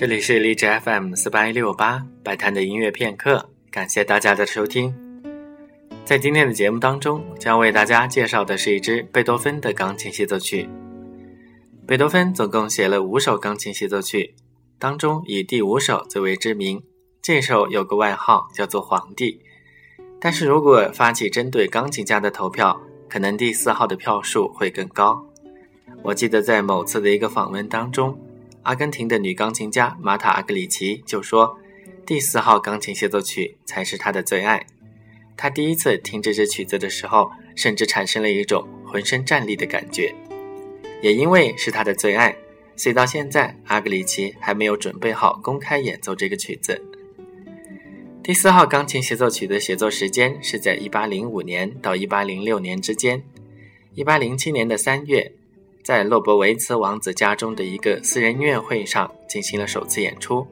[0.00, 4.94] 这里是荔枝 FM 四八一六八摆摊的音乐片刻，感谢大家的收听。
[6.06, 10.66] 在今天的节目当中，将为大家介绍的是一支贝多芬的钢琴协奏曲。
[11.86, 14.34] 贝多芬总共写了五首钢琴协奏曲，
[14.78, 16.82] 当中以第五首最为知名。
[17.20, 19.42] 这首有个外号叫做“皇帝”，
[20.18, 25.22] 但是如果发起针对钢琴家的投票，可能第四号的票数会更高。
[26.02, 28.18] 我记得在某次的一个访问当中。
[28.62, 31.58] 阿根廷的女钢琴家玛塔·阿格里奇就说
[32.04, 34.66] ：“第四号钢琴协奏曲才是她的最爱。
[35.36, 40.14] 她第一次听这支曲子的时候，甚至产生了一种浑身战栗的感觉。
[41.02, 42.36] 也因为是她的最爱，
[42.76, 46.82] 所以到现在阿格里奇还没有准备好公开演奏这个曲子。
[48.22, 53.22] 第四号钢琴协奏曲的写作时间是在1805年到1806年之间。
[53.96, 55.32] 1807年的3月。”
[55.82, 60.46] 在洛伯维茨王子家中的一个私人音乐会上进行了首次演出，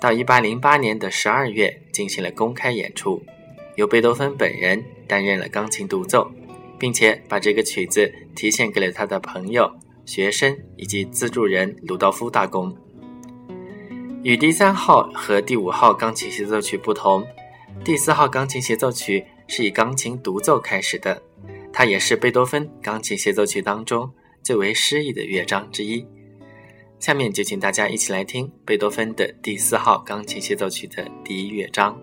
[0.00, 3.22] 到1808年的12月进行了公开演出，
[3.76, 6.30] 由贝多芬本人担任了钢琴独奏，
[6.78, 9.70] 并且把这个曲子提献给了他的朋友、
[10.06, 12.74] 学生以及资助人鲁道夫大公。
[14.22, 17.24] 与第三号和第五号钢琴协奏曲不同，
[17.84, 21.22] 第四号钢琴协奏曲是以钢琴独奏开始的，
[21.72, 24.10] 它也是贝多芬钢琴协奏曲当中。
[24.48, 26.02] 最为诗意的乐章之一，
[26.98, 31.94] 下面就请大家一起来听贝多芬的第四号钢琴协奏曲的第一乐章。